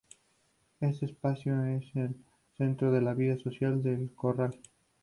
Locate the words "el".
1.95-2.15